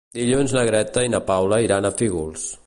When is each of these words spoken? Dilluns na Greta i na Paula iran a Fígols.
Dilluns 0.19 0.55
na 0.55 0.63
Greta 0.69 1.03
i 1.09 1.11
na 1.15 1.19
Paula 1.29 1.61
iran 1.67 1.87
a 1.87 1.93
Fígols. 2.01 2.51